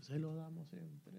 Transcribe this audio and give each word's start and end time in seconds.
Se 0.00 0.18
lo 0.18 0.34
damos 0.34 0.68
siempre. 0.68 1.12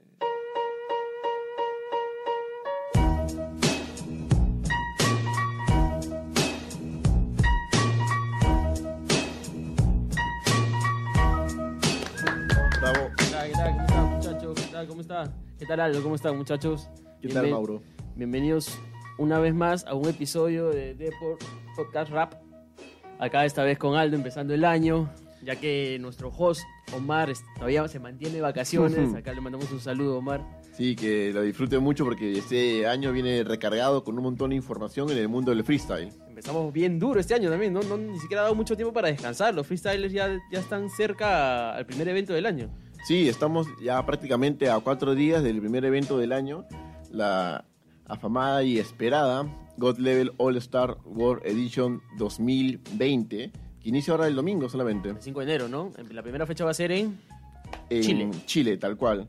Bravo. 12.82 13.10
¿Qué 13.18 13.26
tal, 13.26 13.48
qué 13.48 13.54
tal? 13.54 13.76
¿Cómo 13.76 13.82
están, 13.82 14.10
muchachos? 14.16 14.56
¿Qué 14.56 14.72
tal? 14.72 14.88
¿Cómo 14.88 15.02
están? 15.02 15.34
¿Qué 15.58 15.66
tal, 15.66 15.80
Aldo? 15.80 16.04
¿Cómo 16.04 16.16
están, 16.16 16.38
muchachos? 16.38 16.90
¿Qué 17.22 17.28
tal, 17.30 17.46
Bienven- 17.46 17.52
Mauro? 17.52 17.82
Bienvenidos 18.16 18.78
una 19.18 19.40
vez 19.40 19.54
más 19.54 19.86
a 19.86 19.94
un 19.96 20.08
episodio 20.08 20.70
de 20.70 20.94
Deport 20.96 21.42
Podcast 21.76 22.12
Rap. 22.12 22.34
Acá 23.20 23.46
esta 23.46 23.64
vez 23.64 23.78
con 23.78 23.96
Aldo 23.96 24.16
empezando 24.16 24.54
el 24.54 24.64
año, 24.64 25.10
ya 25.44 25.56
que 25.56 25.98
nuestro 26.00 26.30
host 26.30 26.64
Omar 26.96 27.32
todavía 27.56 27.88
se 27.88 28.00
mantiene 28.00 28.36
de 28.36 28.42
vacaciones. 28.42 29.14
Acá 29.14 29.34
le 29.34 29.42
mandamos 29.42 29.72
un 29.72 29.80
saludo, 29.80 30.18
Omar. 30.18 30.44
Sí, 30.74 30.96
que 30.96 31.32
lo 31.34 31.42
disfrute 31.42 31.78
mucho 31.80 32.06
porque 32.06 32.38
este 32.38 32.88
año 32.88 33.12
viene 33.12 33.44
recargado 33.44 34.04
con 34.04 34.18
un 34.18 34.24
montón 34.24 34.52
de 34.52 34.56
información 34.56 35.10
en 35.12 35.18
el 35.18 35.28
mundo 35.28 35.52
del 35.52 35.64
freestyle. 35.64 36.10
Empezamos 36.28 36.72
bien 36.74 37.00
duro 37.00 37.20
este 37.20 37.34
año 37.34 37.50
también, 37.50 37.74
¿no? 37.74 37.82
no 37.82 37.98
ni 37.98 38.20
siquiera 38.20 38.42
ha 38.42 38.44
dado 38.44 38.56
mucho 38.56 38.76
tiempo 38.76 38.94
para 38.94 39.10
descansar. 39.10 39.54
Los 39.54 39.68
freestylers 39.68 40.14
ya, 40.14 40.38
ya 40.52 40.60
están 40.60 40.90
cerca 40.90 41.74
al 41.76 41.86
primer 41.86 42.08
evento 42.08 42.34
del 42.34 42.46
año. 42.46 42.70
Sí, 43.06 43.28
estamos 43.28 43.68
ya 43.82 44.06
prácticamente 44.06 44.70
a 44.70 44.80
cuatro 44.80 45.16
días 45.16 45.44
del 45.44 45.60
primer 45.60 45.86
evento 45.86 46.18
del 46.18 46.32
año, 46.32 46.66
la 47.12 47.66
afamada 48.06 48.64
y 48.64 48.80
esperada 48.80 49.46
God 49.80 49.98
Level 49.98 50.34
All 50.38 50.58
Star 50.58 50.98
World 51.06 51.42
Edition 51.46 52.02
2020, 52.18 53.52
que 53.82 53.90
inicia 53.90 54.12
ahora 54.14 54.28
el 54.28 54.36
domingo 54.36 54.68
solamente. 54.70 55.10
El 55.10 55.22
5 55.22 55.40
de 55.40 55.46
enero, 55.46 55.68
¿no? 55.70 55.92
La 56.12 56.22
primera 56.22 56.46
fecha 56.46 56.66
va 56.66 56.72
a 56.72 56.74
ser 56.74 56.92
en... 56.92 57.20
en 57.90 58.02
Chile. 58.02 58.30
Chile, 58.46 58.78
tal 58.78 58.98
cual. 58.98 59.28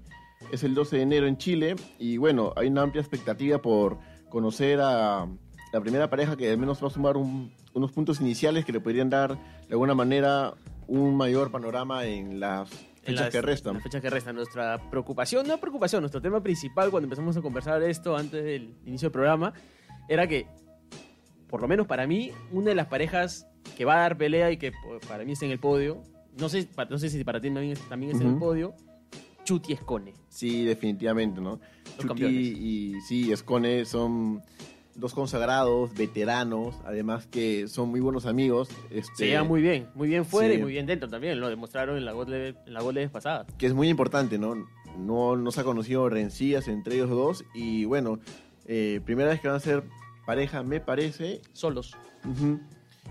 Es 0.52 0.64
el 0.64 0.74
12 0.74 0.96
de 0.96 1.02
enero 1.02 1.26
en 1.26 1.36
Chile 1.36 1.76
y 1.98 2.16
bueno, 2.16 2.52
hay 2.56 2.68
una 2.68 2.82
amplia 2.82 3.00
expectativa 3.00 3.60
por 3.60 3.98
conocer 4.28 4.80
a 4.80 5.26
la 5.72 5.80
primera 5.80 6.08
pareja 6.10 6.36
que 6.36 6.50
al 6.50 6.58
menos 6.58 6.82
va 6.82 6.88
a 6.88 6.90
sumar 6.90 7.16
un- 7.16 7.52
unos 7.74 7.92
puntos 7.92 8.20
iniciales 8.20 8.64
que 8.64 8.72
le 8.72 8.80
podrían 8.80 9.10
dar 9.10 9.36
de 9.36 9.72
alguna 9.72 9.94
manera 9.94 10.54
un 10.88 11.16
mayor 11.16 11.52
panorama 11.52 12.04
en 12.06 12.40
las 12.40 12.70
en 12.72 13.14
fechas 13.16 13.20
las- 13.20 13.30
que 13.30 13.38
en 13.38 13.44
restan. 13.44 13.74
Las 13.74 13.82
fechas 13.84 14.02
que 14.02 14.10
restan. 14.10 14.34
Nuestra 14.34 14.90
preocupación, 14.90 15.46
no 15.46 15.58
preocupación, 15.58 16.02
nuestro 16.02 16.20
tema 16.20 16.42
principal 16.42 16.90
cuando 16.90 17.04
empezamos 17.06 17.36
a 17.36 17.42
conversar 17.42 17.80
esto 17.82 18.16
antes 18.16 18.42
del 18.44 18.74
inicio 18.86 19.06
del 19.06 19.12
programa, 19.12 19.52
era 20.08 20.26
que, 20.26 20.46
por 21.48 21.60
lo 21.62 21.68
menos 21.68 21.86
para 21.86 22.06
mí, 22.06 22.32
una 22.50 22.70
de 22.70 22.74
las 22.74 22.86
parejas 22.88 23.46
que 23.80 23.86
va 23.86 23.94
a 23.94 24.00
dar 24.00 24.18
pelea 24.18 24.50
y 24.50 24.58
que 24.58 24.72
po- 24.72 25.00
para 25.08 25.24
mí 25.24 25.32
está 25.32 25.46
en 25.46 25.52
el 25.52 25.58
podio, 25.58 26.02
no 26.38 26.50
sé, 26.50 26.68
no 26.90 26.98
sé 26.98 27.08
si 27.08 27.24
para 27.24 27.40
ti 27.40 27.48
también, 27.48 27.72
es- 27.72 27.88
también 27.88 28.12
está 28.12 28.22
en 28.24 28.32
el 28.32 28.36
podio, 28.38 28.74
Chuti 29.42 29.72
Escone. 29.72 30.12
Sí, 30.28 30.66
definitivamente, 30.66 31.40
¿no? 31.40 31.60
Campeones. 32.06 32.34
y 32.58 33.00
sí, 33.08 33.32
Escone 33.32 33.86
son 33.86 34.42
dos 34.96 35.14
consagrados, 35.14 35.94
veteranos, 35.94 36.74
además 36.84 37.26
que 37.26 37.68
son 37.68 37.88
muy 37.88 38.00
buenos 38.00 38.26
amigos. 38.26 38.68
Este, 38.90 39.14
Se 39.16 39.26
llevan 39.28 39.48
muy 39.48 39.62
bien, 39.62 39.86
muy 39.94 40.08
bien 40.08 40.26
fuera 40.26 40.52
Sí. 40.52 40.58
y 40.60 40.62
muy 40.62 40.72
bien 40.72 40.84
dentro 40.84 41.08
también, 41.08 41.40
lo 41.40 41.48
demostraron 41.48 41.96
en 41.96 42.04
la 42.04 42.12
God 42.12 42.28
Level, 42.28 42.58
en 42.66 42.74
la 42.74 42.82
God 42.82 42.92
Level 42.92 43.08
pasada. 43.10 43.46
que 43.56 43.64
es 43.64 43.72
muy 43.72 43.88
importante, 43.88 44.36
¿no? 44.38 44.56
No, 44.98 45.36
no 45.36 45.50
se 45.52 45.62
ha 45.62 45.64
conocido 45.64 46.06
rencillas 46.10 46.68
entre 46.68 46.96
ellos 46.96 47.08
dos 47.08 47.46
y 47.54 47.86
bueno, 47.86 48.18
eh, 48.66 49.00
primera 49.06 49.30
vez 49.30 49.40
que 49.40 49.48
van 49.48 49.56
a 49.56 49.60
ser 49.60 49.84
pareja, 50.26 50.62
me 50.62 50.80
parece. 50.80 51.40
Solos, 51.54 51.96
Ujú. 52.28 52.60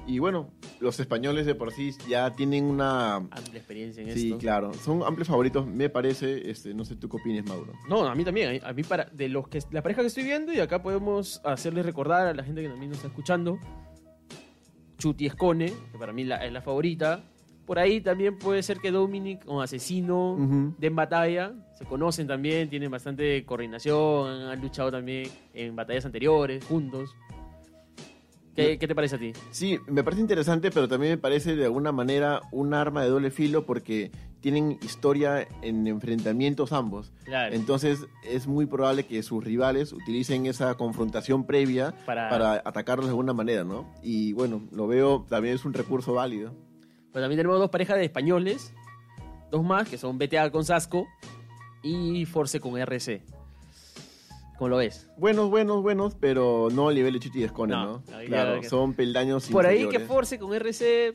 Y 0.09 0.17
bueno, 0.17 0.49
los 0.79 0.99
españoles 0.99 1.45
de 1.45 1.53
por 1.53 1.71
sí 1.71 1.91
ya 2.09 2.31
tienen 2.35 2.63
una... 2.65 3.17
amplia 3.17 3.57
experiencia 3.57 4.01
en 4.01 4.11
Sí, 4.11 4.27
esto. 4.29 4.39
claro, 4.39 4.73
son 4.73 5.03
amplios 5.03 5.27
favoritos, 5.27 5.67
me 5.67 5.87
parece. 5.89 6.49
Este, 6.49 6.73
no 6.73 6.83
sé 6.83 6.95
tú 6.95 7.07
qué 7.07 7.17
opinas, 7.17 7.45
Mauro. 7.45 7.73
No, 7.87 8.07
a 8.07 8.15
mí 8.15 8.23
también. 8.25 8.59
A 8.65 8.73
mí 8.73 8.81
para 8.83 9.05
de 9.05 9.29
los 9.29 9.47
que 9.47 9.59
la 9.71 9.83
pareja 9.83 10.01
que 10.01 10.07
estoy 10.07 10.23
viendo 10.23 10.51
y 10.51 10.59
acá 10.59 10.81
podemos 10.81 11.41
hacerles 11.45 11.85
recordar 11.85 12.25
a 12.25 12.33
la 12.33 12.43
gente 12.43 12.63
que 12.63 12.69
también 12.69 12.89
nos 12.89 12.97
está 12.97 13.09
escuchando. 13.09 13.59
Chuti 14.97 15.27
Escone, 15.27 15.71
que 15.91 15.97
para 15.99 16.11
mí 16.11 16.23
la- 16.23 16.43
es 16.43 16.51
la 16.51 16.61
favorita. 16.63 17.23
Por 17.67 17.77
ahí 17.77 18.01
también 18.01 18.39
puede 18.39 18.63
ser 18.63 18.79
que 18.79 18.89
Dominic 18.89 19.43
o 19.45 19.61
Asesino 19.61 20.33
Ujú. 20.33 20.73
den 20.79 20.95
batalla. 20.95 21.53
Se 21.77 21.85
conocen 21.85 22.25
también, 22.25 22.67
tienen 22.67 22.89
bastante 22.89 23.45
coordinación, 23.45 24.27
han 24.49 24.59
luchado 24.59 24.89
también 24.91 25.29
en 25.53 25.75
batallas 25.75 26.03
anteriores, 26.05 26.65
juntos. 26.65 27.15
¿Qué, 28.55 28.77
qué 28.77 28.87
te 28.87 28.95
parece 28.95 29.15
a 29.15 29.19
ti? 29.19 29.31
Sí, 29.51 29.79
me 29.87 30.03
parece 30.03 30.21
interesante, 30.21 30.69
pero 30.71 30.87
también 30.87 31.13
me 31.13 31.17
parece 31.17 31.55
de 31.55 31.65
alguna 31.65 31.91
manera 31.91 32.41
un 32.51 32.73
arma 32.73 33.03
de 33.03 33.09
doble 33.09 33.31
filo 33.31 33.65
porque 33.65 34.11
tienen 34.41 34.77
historia 34.81 35.47
en 35.61 35.87
enfrentamientos 35.87 36.71
ambos. 36.73 37.11
Claro. 37.25 37.53
Entonces 37.55 38.05
es 38.23 38.47
muy 38.47 38.65
probable 38.65 39.05
que 39.05 39.21
sus 39.23 39.43
rivales 39.43 39.93
utilicen 39.93 40.45
esa 40.45 40.75
confrontación 40.75 41.45
previa 41.45 41.93
Para- 42.05 42.29
para, 42.29 42.53
atacarlos 42.65 43.05
de 43.07 43.11
alguna 43.11 43.33
manera, 43.33 43.63
¿no? 43.63 43.85
Y 44.01 44.33
bueno, 44.33 44.61
lo 44.71 44.87
veo, 44.87 45.25
también 45.29 45.55
es 45.55 45.63
un 45.65 45.73
recurso 45.73 46.13
válido. 46.13 46.51
Pues 47.11 47.23
también 47.23 47.37
tenemos 47.39 47.59
dos 47.59 47.69
parejas 47.69 47.97
de 47.97 48.05
españoles, 48.05 48.73
dos 49.51 49.63
más, 49.63 49.87
que 49.89 49.97
son 49.97 50.17
BTA 50.17 50.51
con 50.51 50.63
Sasco 50.65 51.07
y 51.81 52.25
Force 52.25 52.59
con 52.59 52.77
RC. 52.77 53.21
¿Cómo 54.59 54.69
lo 54.69 54.77
ves? 54.77 55.09
Buenos, 55.15 55.49
buenos, 55.49 55.81
buenos, 55.81 56.15
pero 56.15 56.67
no 56.73 56.89
a 56.89 56.93
nivel 56.93 57.13
de 57.13 57.19
Chuchi 57.21 57.39
y 57.39 57.43
Escone, 57.45 57.73
No, 57.73 58.03
Claro, 58.27 58.59
que- 58.59 58.67
son 58.67 58.93
peldaños 58.93 59.47
Por 59.47 59.65
ahí 59.65 59.87
que. 59.87 60.01
Force 60.01 60.37
con 60.37 60.53
RC 60.53 61.13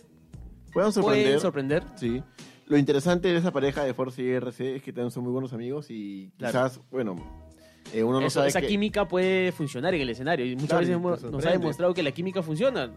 Pueden 0.72 0.91
sorprender. 0.93 1.25
pueden 1.27 1.41
sorprender. 1.41 1.83
Sí. 1.97 2.22
Lo 2.66 2.78
interesante 2.78 3.28
de 3.28 3.37
esa 3.37 3.53
pareja 3.53 3.84
de 3.84 3.93
Force 3.93 4.22
y 4.22 4.31
RC 4.31 4.77
es 4.77 4.83
que 4.83 4.94
también 4.94 5.10
son 5.10 5.25
muy 5.25 5.33
buenos 5.33 5.53
amigos 5.53 5.88
y 5.91 6.31
Claro. 6.38 6.53
quizás, 6.53 6.81
bueno, 6.91 7.16
eh, 7.93 8.03
uno 8.03 8.19
no 8.19 8.27
Eso- 8.28 8.41
sabe 8.41 8.49
esa 8.49 8.62
que- 8.62 8.69
química 8.69 9.06
puede 9.06 9.53
funcionar 9.53 9.93
en 9.94 10.00
el 10.00 10.09
escenario. 10.09 10.47
Y 10.47 10.56
muchas 10.56 10.81
veces 10.81 10.99
nos 10.99 11.44
ha 11.44 11.50
demostrado 11.50 11.93
que 11.93 12.03
la 12.03 12.12
química 12.12 12.43
funciona. 12.43 12.91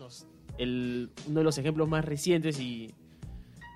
Nos- 0.00 0.26
el- 0.56 1.10
uno 1.28 1.40
de 1.40 1.44
los 1.44 1.58
ejemplos 1.58 1.86
más 1.86 2.02
recientes 2.06 2.58
y, 2.58 2.94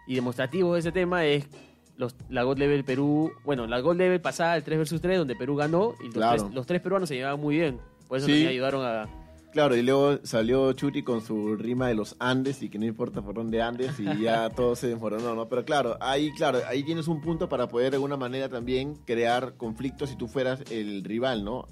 y 0.06 0.14
demostrativos 0.14 0.72
de 0.72 0.80
ese 0.80 0.92
tema 0.92 1.26
es 1.26 1.46
los, 1.96 2.14
la 2.28 2.42
God 2.42 2.58
Level 2.58 2.84
Perú. 2.84 3.32
Bueno, 3.44 3.66
la 3.66 3.80
God 3.80 3.96
Level 3.96 4.20
pasada, 4.20 4.56
el 4.56 4.62
3 4.62 4.78
vs 4.78 5.00
3, 5.00 5.18
donde 5.18 5.34
Perú 5.36 5.56
ganó. 5.56 5.94
Y 6.00 6.04
los, 6.06 6.14
Claro. 6.14 6.42
tres, 6.42 6.54
los 6.54 6.66
tres 6.66 6.80
peruanos 6.80 7.08
se 7.08 7.16
llevaban 7.16 7.40
muy 7.40 7.56
bien. 7.56 7.78
Por 8.08 8.18
eso 8.18 8.26
Sí. 8.26 8.32
también 8.32 8.50
ayudaron 8.50 8.84
a. 8.84 9.08
Claro, 9.52 9.74
y 9.74 9.82
luego 9.82 10.18
salió 10.22 10.70
Chuti 10.74 11.02
con 11.02 11.22
su 11.22 11.56
rima 11.56 11.88
de 11.88 11.94
los 11.94 12.14
Andes 12.18 12.62
y 12.62 12.68
que 12.68 12.78
no 12.78 12.84
importa 12.84 13.22
por 13.22 13.34
dónde 13.36 13.62
andes 13.62 13.98
y 13.98 14.04
ya 14.22 14.50
todo 14.54 14.76
se 14.76 14.88
desmoronó, 14.88 15.34
¿no? 15.34 15.48
Pero 15.48 15.64
claro, 15.64 15.96
ahí, 16.00 16.30
claro, 16.32 16.58
ahí 16.68 16.82
tienes 16.82 17.08
un 17.08 17.22
punto 17.22 17.48
para 17.48 17.66
poder 17.66 17.90
de 17.92 17.96
alguna 17.96 18.18
manera 18.18 18.50
también 18.50 18.96
crear 19.06 19.54
conflictos 19.56 20.10
si 20.10 20.16
tú 20.16 20.28
fueras 20.28 20.60
el 20.70 21.02
rival, 21.04 21.42
¿no? 21.42 21.68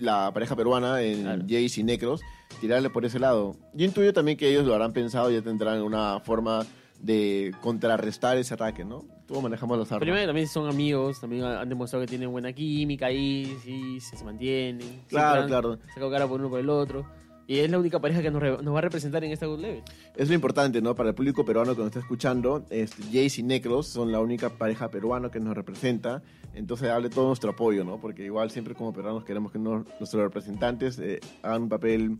La 0.00 0.32
pareja 0.32 0.56
peruana 0.56 1.00
en 1.02 1.22
Claro. 1.22 1.42
Jace 1.42 1.80
y 1.80 1.84
Necros, 1.84 2.20
tirarle 2.60 2.90
por 2.90 3.04
ese 3.04 3.20
lado. 3.20 3.54
Yo 3.74 3.86
intuyo 3.86 4.12
también 4.12 4.36
que 4.36 4.48
ellos 4.50 4.66
lo 4.66 4.72
habrán 4.74 4.92
pensado 4.92 5.30
y 5.30 5.34
ya 5.34 5.42
tendrán 5.42 5.82
una 5.82 6.18
forma 6.18 6.66
de 7.00 7.54
contrarrestar 7.60 8.36
ese 8.36 8.54
ataque, 8.54 8.84
¿no? 8.84 9.04
Todos 9.26 9.42
manejamos 9.42 9.78
las 9.78 9.90
armas. 9.92 10.00
Primero 10.02 10.26
también 10.26 10.48
son 10.48 10.68
amigos, 10.68 11.20
también 11.20 11.44
han 11.44 11.68
demostrado 11.68 12.04
que 12.04 12.08
tienen 12.08 12.30
buena 12.30 12.52
química 12.52 13.06
ahí, 13.06 13.56
sí, 13.62 14.00
se 14.00 14.24
mantienen. 14.24 15.02
Claro, 15.08 15.46
claro. 15.46 15.78
Sacado 15.88 16.10
cara 16.10 16.26
por 16.26 16.40
uno 16.40 16.50
por 16.50 16.60
el 16.60 16.68
otro. 16.68 17.06
Y 17.50 17.58
es 17.58 17.68
la 17.68 17.80
única 17.80 17.98
pareja 17.98 18.22
que 18.22 18.30
nos, 18.30 18.40
re- 18.40 18.62
nos 18.62 18.72
va 18.72 18.78
a 18.78 18.82
representar 18.82 19.24
en 19.24 19.32
esta 19.32 19.44
God 19.46 19.58
Level. 19.58 19.82
Es 20.16 20.28
lo 20.28 20.36
importante, 20.36 20.80
¿no? 20.80 20.94
Para 20.94 21.08
el 21.08 21.16
público 21.16 21.44
peruano 21.44 21.72
que 21.74 21.78
nos 21.78 21.88
está 21.88 21.98
escuchando, 21.98 22.64
este, 22.70 23.02
Jace 23.06 23.40
y 23.40 23.42
Necros 23.42 23.88
son 23.88 24.12
la 24.12 24.20
única 24.20 24.50
pareja 24.50 24.88
peruana 24.88 25.32
que 25.32 25.40
nos 25.40 25.56
representa. 25.56 26.22
Entonces, 26.54 26.88
hable 26.90 27.10
todo 27.10 27.26
nuestro 27.26 27.50
apoyo, 27.50 27.82
¿no? 27.82 28.00
Porque 28.00 28.24
igual 28.24 28.52
siempre 28.52 28.76
como 28.76 28.92
peruanos 28.92 29.24
queremos 29.24 29.50
que 29.50 29.58
no- 29.58 29.84
nuestros 29.98 30.22
representantes 30.22 31.00
eh, 31.00 31.18
hagan 31.42 31.62
un 31.62 31.68
papel 31.68 32.18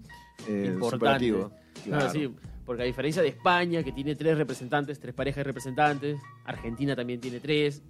eh, 0.48 0.70
Importante. 0.74 1.32
Claro. 1.84 2.10
Sí, 2.10 2.34
porque 2.66 2.82
a 2.82 2.86
diferencia 2.86 3.22
de 3.22 3.28
España, 3.28 3.84
que 3.84 3.92
tiene 3.92 4.16
tres 4.16 4.36
representantes, 4.36 4.98
tres 4.98 5.14
parejas 5.14 5.36
de 5.36 5.44
representantes, 5.44 6.18
Argentina 6.44 6.96
también 6.96 7.20
tiene 7.20 7.38
tres, 7.38 7.82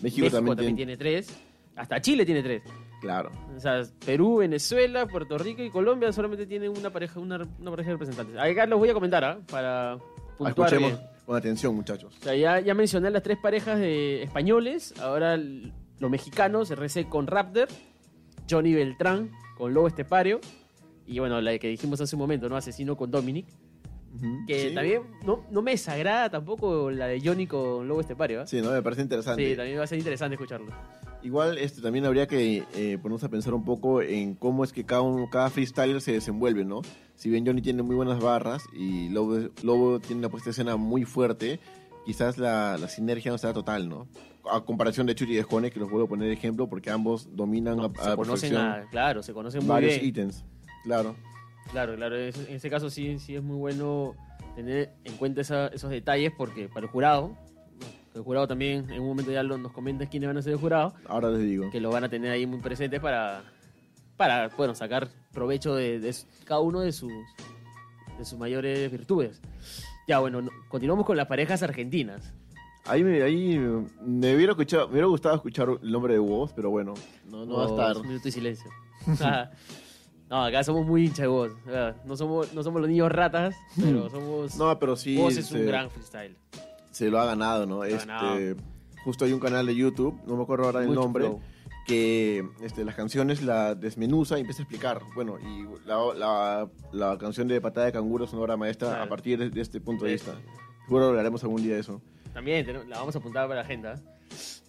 México, 0.00 0.26
México 0.26 0.30
también, 0.30 0.56
también 0.56 0.76
tiene... 0.76 0.96
tiene 0.96 0.96
tres, 0.96 1.36
hasta 1.74 2.00
Chile 2.00 2.24
tiene 2.24 2.44
tres. 2.44 2.62
Claro. 3.02 3.30
O 3.54 3.60
sea, 3.60 3.82
Perú, 4.06 4.38
Venezuela, 4.38 5.06
Puerto 5.06 5.36
Rico 5.36 5.60
y 5.62 5.68
Colombia 5.70 6.10
solamente 6.12 6.46
tienen 6.46 6.70
una 6.70 6.88
pareja, 6.90 7.20
una, 7.20 7.36
una 7.60 7.70
pareja 7.70 7.88
de 7.90 7.94
representantes. 7.96 8.38
Acá 8.38 8.64
los 8.64 8.78
voy 8.78 8.88
a 8.88 8.94
comentar, 8.94 9.22
¿ah? 9.24 9.38
Para 9.50 9.98
puntuar 10.38 10.68
Escuchemos 10.72 10.98
bien. 11.00 11.10
con 11.26 11.36
atención, 11.36 11.74
muchachos. 11.74 12.16
O 12.20 12.22
sea, 12.22 12.34
ya, 12.36 12.60
ya 12.60 12.72
mencioné 12.74 13.10
las 13.10 13.22
tres 13.24 13.36
parejas 13.42 13.78
de 13.80 14.22
españoles, 14.22 14.94
ahora 15.00 15.36
los 15.36 16.10
mexicanos, 16.10 16.70
RC 16.70 17.08
con 17.08 17.26
Raptor, 17.26 17.68
Johnny 18.48 18.72
Beltrán 18.72 19.30
con 19.58 19.74
Lobo 19.74 19.88
Estepario, 19.88 20.40
y 21.04 21.18
bueno, 21.18 21.40
la 21.40 21.58
que 21.58 21.68
dijimos 21.68 22.00
hace 22.00 22.14
un 22.16 22.20
momento, 22.20 22.48
¿no? 22.48 22.56
Asesino 22.56 22.96
con 22.96 23.10
Dominic. 23.10 23.46
Que 24.46 24.68
Sí. 24.68 24.74
también 24.74 25.02
no, 25.24 25.44
no 25.50 25.62
me 25.62 25.70
desagrada 25.70 26.28
tampoco 26.30 26.90
la 26.90 27.06
de 27.06 27.18
Johnny 27.20 27.46
con 27.46 27.88
Lobo 27.88 28.00
Estepario. 28.02 28.42
¿eh? 28.42 28.46
Sí, 28.46 28.60
¿no? 28.60 28.70
Me 28.70 28.82
parece 28.82 29.00
interesante. 29.02 29.42
Sí, 29.50 29.56
también 29.56 29.78
va 29.78 29.84
a 29.84 29.86
ser 29.86 29.98
interesante 29.98 30.34
escucharlo. 30.34 30.70
Igual 31.22 31.58
este, 31.58 31.80
también 31.80 32.04
habría 32.04 32.26
que 32.26 32.64
eh, 32.74 32.98
ponernos 33.00 33.22
a 33.24 33.28
pensar 33.28 33.54
un 33.54 33.64
poco 33.64 34.02
en 34.02 34.34
cómo 34.34 34.64
es 34.64 34.72
que 34.72 34.84
cada, 34.84 35.02
uno, 35.02 35.28
cada 35.30 35.50
freestyler 35.50 36.00
se 36.00 36.12
desenvuelve, 36.12 36.64
¿no? 36.64 36.82
Si 37.14 37.30
bien 37.30 37.46
Johnny 37.46 37.62
tiene 37.62 37.82
muy 37.84 37.94
buenas 37.94 38.20
barras 38.20 38.64
y 38.72 39.08
Lobo, 39.10 39.38
Lobo 39.62 40.00
tiene 40.00 40.18
una 40.20 40.28
puesta 40.28 40.46
de 40.46 40.50
escena 40.52 40.76
muy 40.76 41.04
fuerte, 41.04 41.60
quizás 42.04 42.38
la, 42.38 42.76
la 42.76 42.88
sinergia 42.88 43.30
no 43.30 43.38
sea 43.38 43.52
total, 43.52 43.88
¿no? 43.88 44.08
A 44.50 44.62
comparación 44.64 45.06
de 45.06 45.14
Churi 45.14 45.34
y 45.34 45.36
de 45.36 45.42
Jone, 45.44 45.70
que 45.70 45.78
los 45.78 45.88
vuelvo 45.88 46.06
a 46.06 46.08
poner 46.08 46.28
ejemplo 46.32 46.68
porque 46.68 46.90
ambos 46.90 47.28
dominan 47.36 47.76
No, 47.76 47.84
a, 47.84 48.02
a 48.02 48.10
se 48.10 48.16
conocen, 48.16 48.56
a- 48.56 48.88
claro, 48.90 49.22
se 49.22 49.32
conocen 49.32 49.60
muy 49.60 49.68
varios 49.68 49.94
bien. 49.94 50.06
ítems. 50.06 50.44
Claro. 50.82 51.14
Claro, 51.70 51.94
claro. 51.94 52.16
es- 52.16 52.48
En 52.48 52.56
este 52.56 52.68
caso 52.68 52.90
sí, 52.90 53.20
sí 53.20 53.36
es 53.36 53.42
muy 53.44 53.56
bueno 53.56 54.16
tener 54.56 54.90
en 55.04 55.16
cuenta 55.18 55.42
esa- 55.42 55.68
esos 55.68 55.90
detalles 55.90 56.32
porque 56.36 56.66
para 56.68 56.86
el 56.86 56.90
jurado, 56.90 57.36
el 58.14 58.22
jurado 58.22 58.46
también 58.48 58.90
en 58.90 59.00
un 59.00 59.08
momento 59.08 59.30
ya 59.32 59.42
lo- 59.42 59.58
nos 59.58 59.72
comentas 59.72 60.08
quiénes 60.08 60.28
van 60.28 60.36
a 60.38 60.42
ser 60.42 60.52
el 60.52 60.58
jurado, 60.58 60.94
Ahora 61.06 61.30
les 61.30 61.40
digo. 61.42 61.70
que 61.70 61.80
lo 61.80 61.90
van 61.90 62.04
a 62.04 62.08
tener 62.08 62.30
ahí 62.30 62.46
muy 62.46 62.60
presentes 62.60 63.00
para, 63.00 63.42
para 64.16 64.48
bueno, 64.56 64.74
sacar 64.74 65.08
provecho 65.32 65.74
de, 65.74 65.98
de 66.00 66.14
cada 66.44 66.60
uno 66.60 66.80
de 66.80 66.92
sus, 66.92 67.12
de 68.18 68.24
sus 68.24 68.38
mayores 68.38 68.90
virtudes. 68.90 69.40
Ya, 70.08 70.18
bueno, 70.18 70.42
no- 70.42 70.50
continuamos 70.68 71.06
con 71.06 71.16
las 71.16 71.26
parejas 71.26 71.62
argentinas. 71.62 72.32
Ahí 72.84 73.04
me, 73.04 73.22
ahí 73.22 73.58
me 74.04 74.34
hubiera, 74.34 74.52
escuchado, 74.52 74.86
me 74.88 74.94
hubiera 74.94 75.06
gustado 75.06 75.36
escuchar 75.36 75.68
el 75.82 75.92
nombre 75.92 76.14
de 76.14 76.18
Woz, 76.18 76.52
pero 76.52 76.68
bueno, 76.70 76.94
no, 77.30 77.46
no 77.46 77.54
va 77.58 77.62
a 77.64 77.66
Oh, 77.68 77.70
estar. 77.70 77.96
Un 77.98 78.08
minuto 78.08 78.24
de 78.24 78.32
silencio. 78.32 78.70
no, 80.28 80.44
acá 80.44 80.64
somos 80.64 80.86
muy 80.86 81.06
hincha 81.06 81.22
de 81.22 81.28
voz. 81.28 81.52
No 82.04 82.16
somos, 82.16 82.52
no 82.52 82.62
somos 82.62 82.80
los 82.80 82.90
niños 82.90 83.10
ratas, 83.12 83.54
pero 83.80 84.10
somos... 84.10 84.56
No, 84.56 84.76
pero 84.78 84.96
sí 84.96 85.16
Voz 85.16 85.36
es 85.36 85.50
un 85.52 85.58
se, 85.58 85.64
gran 85.64 85.90
freestyle. 85.90 86.36
Se 87.04 87.10
lo 87.10 87.18
ha 87.20 87.26
ganado, 87.26 87.66
¿no? 87.66 87.82
Este, 87.84 88.06
ganado. 88.06 88.56
Justo 89.04 89.24
hay 89.24 89.32
un 89.32 89.40
canal 89.40 89.66
de 89.66 89.74
YouTube, 89.74 90.20
no 90.26 90.36
me 90.36 90.44
acuerdo 90.44 90.66
ahora 90.66 90.80
el 90.82 90.86
Mucho 90.88 91.00
nombre, 91.00 91.24
flow. 91.24 91.40
que 91.84 92.48
este, 92.62 92.84
las 92.84 92.94
canciones 92.94 93.42
la 93.42 93.74
desmenuza 93.74 94.36
y 94.38 94.42
empieza 94.42 94.62
a 94.62 94.64
explicar. 94.64 95.00
Bueno, 95.16 95.38
y 95.40 95.66
la, 95.84 95.98
la, 96.16 96.68
la 96.92 97.18
canción 97.18 97.48
de 97.48 97.60
Patada 97.60 97.86
de 97.86 97.92
Canguro 97.92 98.24
es 98.26 98.32
una 98.32 98.42
obra 98.42 98.56
maestra 98.56 98.88
Claro. 98.90 99.02
a 99.04 99.08
partir 99.08 99.38
de, 99.40 99.50
de 99.50 99.60
este 99.60 99.80
punto 99.80 100.04
de 100.04 100.12
vista. 100.12 100.34
Seguro 100.86 101.06
hablaremos 101.08 101.42
algún 101.42 101.62
día 101.64 101.74
de 101.74 101.80
eso. 101.80 102.00
También 102.32 102.64
tenemos- 102.64 102.86
la 102.86 102.98
vamos 102.98 103.16
a 103.16 103.18
apuntar 103.18 103.48
para 103.48 103.56
la 103.62 103.66
agenda. 103.66 104.00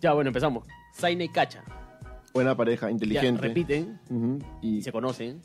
Ya, 0.01 0.13
bueno, 0.13 0.29
empezamos. 0.29 0.65
Zaina 0.95 1.23
y 1.25 1.29
Cacha. 1.29 1.63
Buena 2.33 2.57
pareja, 2.57 2.87
Ya, 2.87 2.91
inteligente. 2.91 3.41
repiten 3.41 3.99
y 4.63 4.77
y 4.77 4.81
se 4.81 4.91
conocen. 4.91 5.39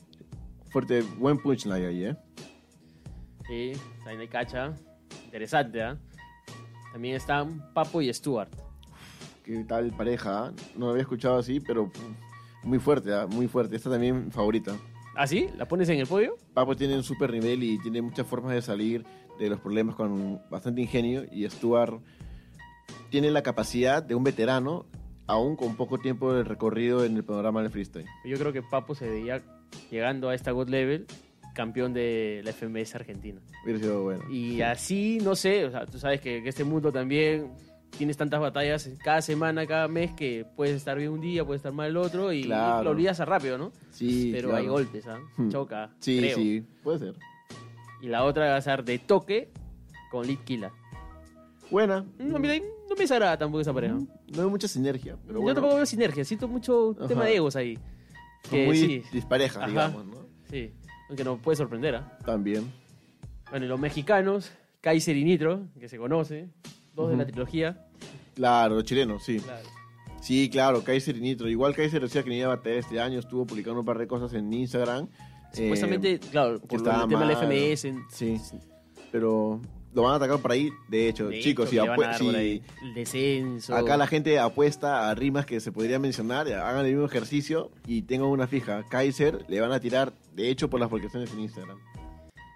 fuerte, 0.70 1.02
buen 1.18 1.36
punchline 1.38 1.84
ahí, 1.84 2.04
¿eh? 2.06 2.16
Sí, 3.46 3.72
Zaina 4.04 4.24
y 4.24 4.28
Cacha. 4.28 4.72
Interesante, 5.26 5.82
¿ah? 5.82 5.98
También 6.92 7.16
están 7.16 7.72
Papo 7.74 8.02
y 8.02 8.12
Stuart. 8.12 8.50
¿Qué 9.44 9.64
tal 9.64 9.90
pareja? 9.92 10.52
No 10.76 10.86
lo 10.86 10.90
había 10.90 11.02
escuchado 11.02 11.38
así, 11.38 11.60
pero 11.60 11.90
muy 12.62 12.78
fuerte, 12.78 13.14
ah, 13.14 13.26
muy 13.26 13.48
fuerte. 13.48 13.76
Esta 13.76 13.90
también 13.90 14.30
favorita. 14.30 14.76
¿Ah, 15.16 15.26
sí? 15.26 15.48
¿La 15.56 15.66
pones 15.66 15.88
en 15.88 15.98
el 15.98 16.06
podio? 16.06 16.36
Papo 16.54 16.76
tiene 16.76 16.96
un 16.96 17.02
super 17.02 17.32
nivel 17.32 17.62
y 17.62 17.78
tiene 17.78 18.02
muchas 18.02 18.26
formas 18.26 18.52
de 18.52 18.62
salir 18.62 19.04
de 19.38 19.48
los 19.48 19.60
problemas 19.60 19.94
con 19.94 20.40
bastante 20.50 20.80
ingenio 20.80 21.24
y 21.30 21.48
Stuart 21.48 22.00
tiene 23.10 23.30
la 23.30 23.42
capacidad 23.42 24.02
de 24.02 24.14
un 24.14 24.24
veterano 24.24 24.86
aún 25.26 25.56
con 25.56 25.76
poco 25.76 25.98
tiempo 25.98 26.32
de 26.32 26.44
recorrido 26.44 27.04
en 27.04 27.16
el 27.16 27.24
panorama 27.24 27.62
del 27.62 27.70
freestyle. 27.70 28.06
Yo 28.24 28.38
creo 28.38 28.52
que 28.52 28.62
Papo 28.62 28.94
se 28.94 29.08
veía 29.08 29.42
llegando 29.90 30.28
a 30.28 30.34
esta 30.34 30.52
God 30.52 30.68
Level 30.68 31.06
campeón 31.58 31.92
de 31.92 32.40
la 32.44 32.52
FMS 32.52 32.94
Argentina. 32.94 33.40
Hubiera 33.64 33.80
sido 33.80 34.04
bueno. 34.04 34.22
Y 34.30 34.60
así, 34.62 35.18
no 35.24 35.34
sé, 35.34 35.64
o 35.64 35.72
sea, 35.72 35.84
tú 35.86 35.98
sabes 35.98 36.20
que, 36.20 36.40
que 36.40 36.48
este 36.50 36.62
mundo 36.62 36.92
también 36.92 37.50
tienes 37.98 38.16
tantas 38.16 38.38
batallas 38.38 38.88
cada 39.02 39.20
semana, 39.22 39.66
cada 39.66 39.88
mes, 39.88 40.12
que 40.12 40.46
puedes 40.54 40.76
estar 40.76 40.96
bien 40.96 41.10
un 41.10 41.20
día, 41.20 41.44
puedes 41.44 41.58
estar 41.58 41.72
mal 41.72 41.88
el 41.88 41.96
otro, 41.96 42.32
y 42.32 42.44
Claro. 42.44 42.84
lo 42.84 42.90
olvidas 42.90 43.18
rápido, 43.18 43.58
¿no? 43.58 43.72
Sí, 43.90 44.30
Pero 44.32 44.50
claro. 44.50 44.62
hay 44.62 44.68
golpes, 44.68 45.06
¿ah? 45.08 45.18
Hmm. 45.36 45.48
Choca, 45.50 45.90
Sí, 45.98 46.18
creo. 46.20 46.36
sí, 46.36 46.64
puede 46.84 46.98
ser. 47.00 47.14
Y 48.00 48.06
la 48.06 48.22
otra 48.22 48.50
va 48.50 48.56
a 48.56 48.60
ser 48.62 48.84
de 48.84 49.00
toque 49.00 49.48
con 50.12 50.24
Killa. 50.44 50.70
Buena. 51.72 52.06
No, 52.18 52.38
mira, 52.38 52.54
no 52.88 52.94
me 52.94 53.00
desagrada 53.02 53.36
tampoco 53.36 53.62
esa 53.62 53.72
pareja. 53.74 53.94
No 53.94 54.42
hay 54.42 54.48
mucha 54.48 54.68
sinergia, 54.68 55.16
pero 55.26 55.40
Yo 55.40 55.42
bueno, 55.42 55.56
tampoco 55.56 55.74
veo 55.74 55.86
sinergia, 55.86 56.24
siento 56.24 56.46
mucho 56.46 56.92
Ajá. 56.96 57.08
tema 57.08 57.24
de 57.24 57.34
egos 57.34 57.56
ahí. 57.56 57.76
Que 58.48 58.64
muy 58.66 58.78
sí, 58.78 59.02
disparejas, 59.12 59.56
Ajá. 59.58 59.66
digamos, 59.66 60.06
¿no? 60.06 60.26
sí, 60.48 60.72
aunque 61.08 61.24
nos 61.24 61.38
puede 61.40 61.56
sorprender, 61.56 61.96
¿ah? 61.96 62.18
También. 62.24 62.72
Bueno, 63.50 63.66
y 63.66 63.68
los 63.68 63.80
mexicanos, 63.80 64.52
Kaiser 64.80 65.16
y 65.16 65.24
Nitro, 65.24 65.66
que 65.80 65.88
se 65.88 65.98
conoce, 65.98 66.48
dos 66.94 67.10
de 67.10 67.16
la 67.16 67.26
trilogía. 67.26 67.86
Claro, 68.34 68.76
los 68.76 68.84
chilenos, 68.84 69.24
sí. 69.24 69.38
Claro. 69.40 69.66
Sí, 70.20 70.50
claro, 70.50 70.82
Kaiser 70.82 71.16
y 71.16 71.20
Nitro. 71.20 71.48
Igual 71.48 71.74
Kaiser 71.74 72.02
decía 72.02 72.22
que 72.22 72.30
ni 72.30 72.38
iba 72.38 72.52
a 72.52 72.56
batallar 72.56 72.78
este 72.78 73.00
año, 73.00 73.18
estuvo 73.20 73.46
publicando 73.46 73.80
un 73.80 73.86
par 73.86 73.98
de 73.98 74.06
cosas 74.06 74.32
en 74.34 74.52
Instagram. 74.52 75.08
Supuestamente, 75.52 76.14
Eh, 76.14 76.18
claro, 76.18 76.60
por 76.60 76.72
lo 76.72 76.76
estaba 76.78 77.00
del 77.00 77.08
tema 77.08 77.20
de 77.26 77.26
la 77.34 77.34
mal. 77.40 77.42
FMS. 77.52 77.84
en- 77.88 78.02
sí. 78.10 78.38
pero 79.10 79.60
lo 79.98 80.04
van 80.04 80.12
a 80.12 80.16
atacar 80.16 80.38
por 80.38 80.52
ahí. 80.52 80.70
De 80.88 81.08
hecho, 81.08 81.28
de 81.28 81.40
chicos, 81.40 81.72
hecho, 81.72 81.84
si, 82.16 82.24
si 82.30 82.62
el 82.82 82.94
descenso. 82.94 83.74
acá 83.74 83.96
la 83.96 84.06
gente 84.06 84.38
apuesta 84.38 85.10
a 85.10 85.14
rimas 85.14 85.44
que 85.44 85.58
se 85.58 85.72
podría 85.72 85.98
mencionar, 85.98 86.46
hagan 86.46 86.86
el 86.86 86.92
mismo 86.92 87.06
ejercicio 87.06 87.72
y 87.84 88.02
tengan 88.02 88.28
una 88.28 88.46
fija. 88.46 88.84
Kaiser 88.88 89.44
le 89.48 89.60
van 89.60 89.72
a 89.72 89.80
tirar, 89.80 90.12
de 90.34 90.50
hecho, 90.50 90.70
por 90.70 90.78
las 90.78 90.88
publicaciones 90.88 91.32
en 91.32 91.40
Instagram. 91.40 91.78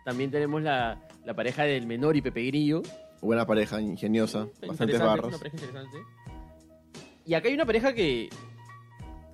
También 0.04 0.30
tenemos 0.30 0.62
la, 0.62 1.00
la 1.24 1.34
pareja 1.34 1.64
del 1.64 1.86
menor 1.86 2.16
y 2.16 2.22
Pepe 2.22 2.44
Grillo. 2.46 2.82
Buena 3.20 3.44
pareja, 3.44 3.80
ingeniosa, 3.80 4.46
bastantes 4.66 4.80
Interesante, 4.80 5.04
barras. 5.04 5.26
Una 5.26 5.38
pareja 5.38 5.56
interesante. 5.56 5.98
Y 7.26 7.34
acá 7.34 7.48
hay 7.48 7.54
una 7.54 7.66
pareja 7.66 7.92
que, 7.92 8.28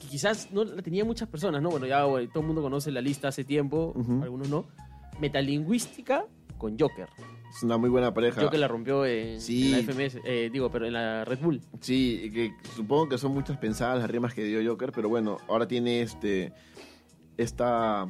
que 0.00 0.08
quizás 0.08 0.50
no 0.50 0.64
la 0.64 0.80
tenía 0.82 1.04
muchas 1.04 1.28
personas, 1.28 1.60
¿no? 1.60 1.68
Bueno, 1.70 1.86
ya 1.86 2.00
todo 2.00 2.40
el 2.40 2.46
mundo 2.46 2.62
conoce 2.62 2.90
la 2.90 3.00
lista 3.02 3.28
hace 3.28 3.44
tiempo, 3.44 3.92
Ujú. 3.94 4.22
algunos 4.22 4.48
no. 4.48 4.66
Metalingüística 5.20 6.24
con 6.58 6.78
Joker. 6.78 7.08
Es 7.54 7.62
una 7.62 7.78
muy 7.78 7.88
buena 7.88 8.12
pareja. 8.12 8.42
Joker 8.42 8.58
la 8.60 8.68
rompió 8.68 9.06
en, 9.06 9.40
Sí. 9.40 9.66
en 9.66 9.72
la 9.72 9.78
FMS, 9.92 10.20
eh, 10.24 10.50
digo, 10.52 10.70
pero 10.70 10.86
en 10.86 10.92
la 10.92 11.24
Red 11.24 11.38
Bull. 11.40 11.60
Sí, 11.80 12.30
que 12.34 12.52
supongo 12.76 13.08
que 13.08 13.16
son 13.18 13.32
muchas 13.32 13.56
pensadas 13.58 14.00
las 14.00 14.10
rimas 14.10 14.34
que 14.34 14.44
dio 14.44 14.60
Joker, 14.70 14.92
pero 14.92 15.08
bueno, 15.08 15.38
ahora 15.48 15.66
tiene 15.66 16.02
este 16.02 16.52
esta 17.36 18.06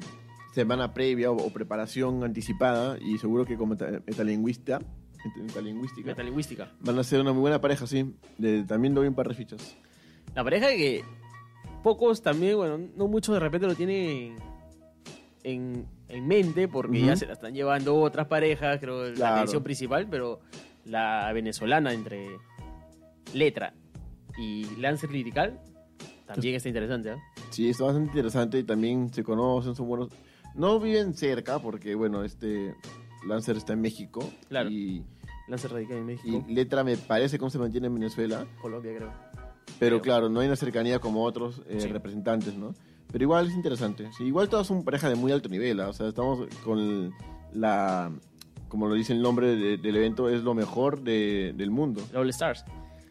semana 0.54 0.92
previa 0.94 1.30
o, 1.30 1.36
o 1.36 1.50
preparación 1.52 2.24
anticipada 2.24 2.98
y 2.98 3.18
seguro 3.18 3.44
que 3.44 3.56
como 3.56 3.74
meta- 3.74 4.02
metalingüista, 4.06 4.80
met- 4.80 5.42
metalingüística, 5.42 6.06
Metalingüística. 6.08 6.72
van 6.80 6.98
a 6.98 7.04
ser 7.04 7.20
una 7.20 7.32
muy 7.32 7.42
buena 7.42 7.60
pareja, 7.60 7.86
sí. 7.86 8.14
De- 8.38 8.64
también 8.64 8.94
doy 8.94 9.06
un 9.06 9.14
par 9.14 9.28
de 9.28 9.34
fichas. 9.34 9.76
La 10.34 10.42
pareja 10.42 10.68
que 10.68 11.04
pocos 11.82 12.22
también, 12.22 12.56
bueno, 12.56 12.78
no 12.96 13.06
muchos 13.06 13.34
de 13.34 13.40
repente 13.40 13.66
lo 13.66 13.74
tienen 13.74 14.36
en, 15.44 15.86
en 16.08 16.26
mente 16.26 16.68
porque 16.68 17.00
ya 17.02 17.16
se 17.16 17.26
la 17.26 17.34
están 17.34 17.54
llevando 17.54 17.96
otras 18.00 18.26
parejas, 18.26 18.78
creo, 18.80 19.08
la 19.10 19.14
Claro. 19.14 19.36
atención 19.36 19.62
principal, 19.62 20.06
pero 20.10 20.40
la 20.84 21.30
venezolana 21.32 21.92
entre 21.92 22.28
Letra 23.34 23.74
y 24.38 24.64
Lancer 24.80 25.10
Lirical 25.10 25.60
también 26.26 26.54
está 26.54 26.68
interesante, 26.68 27.10
¿ah? 27.10 27.18
Sí, 27.50 27.68
está 27.68 27.84
bastante 27.84 28.08
interesante 28.10 28.58
y 28.58 28.64
también 28.64 29.12
se 29.12 29.22
conocen, 29.22 29.74
son 29.74 29.88
buenos. 29.88 30.08
No 30.54 30.78
viven 30.80 31.14
cerca 31.14 31.58
porque, 31.58 31.94
bueno, 31.94 32.22
este 32.24 32.74
Lancer 33.26 33.56
está 33.56 33.72
en 33.74 33.80
México 33.80 34.20
Claro. 34.48 34.70
y, 34.70 35.02
Lancer 35.48 35.72
Radical 35.72 35.96
en 35.98 36.06
México, 36.06 36.44
y 36.46 36.52
Letra 36.54 36.84
me 36.84 36.96
parece 36.98 37.38
cómo 37.38 37.50
se 37.50 37.58
mantiene 37.58 37.86
en 37.86 37.94
Venezuela. 37.94 38.46
Colombia 38.60 38.94
creo. 38.96 39.10
Pero 39.78 39.96
Creo. 39.96 40.00
claro, 40.02 40.28
no 40.28 40.40
hay 40.40 40.46
una 40.46 40.56
cercanía 40.56 40.98
como 40.98 41.22
otros 41.24 41.62
eh, 41.68 41.80
Sí. 41.80 41.88
representantes, 41.88 42.54
¿no? 42.54 42.74
Pero 43.10 43.24
igual 43.24 43.46
es 43.48 43.54
interesante. 43.54 44.08
Sí, 44.16 44.24
igual 44.24 44.48
todas 44.48 44.66
son 44.66 44.84
parejas 44.84 45.10
de 45.10 45.16
muy 45.16 45.32
alto 45.32 45.48
nivel, 45.48 45.80
¿ah? 45.80 45.88
o 45.88 45.92
sea, 45.92 46.08
estamos 46.08 46.46
con 46.64 47.12
la, 47.54 48.12
como 48.68 48.86
lo 48.86 48.94
dice 48.94 49.12
el 49.14 49.22
nombre 49.22 49.56
de- 49.56 49.76
del 49.78 49.96
evento, 49.96 50.28
es 50.28 50.42
lo 50.42 50.54
mejor 50.54 51.00
de- 51.02 51.54
del 51.56 51.70
mundo. 51.70 52.02
All 52.14 52.28
Stars. 52.30 52.64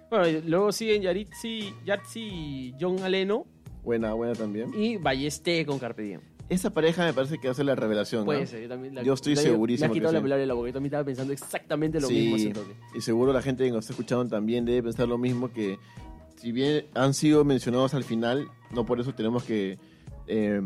Bueno, 0.10 0.40
luego 0.46 0.72
siguen 0.72 1.02
Yaritzi, 1.02 1.74
Yatsi 1.86 2.20
y 2.22 2.76
John 2.80 3.00
Aleno 3.04 3.46
Buena, 3.84 4.14
buena 4.14 4.34
también. 4.36 4.72
y 4.78 4.98
Balleste 4.98 5.66
con 5.66 5.80
Carpe 5.80 6.04
Diem. 6.04 6.22
Esa 6.50 6.70
pareja 6.70 7.04
me 7.04 7.12
parece 7.12 7.40
que 7.40 7.54
ser 7.54 7.66
la 7.66 7.76
revelación, 7.76 8.22
¿no? 8.22 8.26
Puede 8.28 8.46
ser, 8.48 8.62
yo 8.62 8.70
también. 8.70 8.96
la- 8.96 9.04
Yo 9.04 9.14
estoy 9.14 9.36
Me 9.36 9.42
segurísimo 9.42 9.88
has 9.88 9.92
quitado 9.92 10.12
que 10.12 10.16
la 10.18 10.22
palabra 10.22 10.40
de 10.42 10.48
la 10.48 10.54
boca. 10.54 10.68
Yo 10.70 10.74
también 10.74 10.88
estaba 10.92 11.04
pensando 11.04 11.34
exactamente 11.34 12.00
lo 12.00 12.08
Sí, 12.08 12.32
mismo. 12.32 12.62
y 12.96 13.02
seguro 13.02 13.34
la 13.34 13.42
gente 13.42 13.66
que 13.66 13.72
nos 13.72 13.80
está 13.84 13.92
escuchando 13.94 14.26
también 14.28 14.64
debe 14.64 14.84
pensar 14.84 15.10
lo 15.10 15.18
mismo, 15.18 15.52
que 15.52 15.78
si 16.38 16.52
bien 16.52 16.86
han 16.94 17.14
sido 17.14 17.44
mencionados 17.44 17.94
al 17.94 18.04
final, 18.04 18.48
no 18.72 18.86
por 18.86 19.00
eso 19.00 19.14
tenemos 19.14 19.44
que 19.44 19.78
eh, 20.28 20.62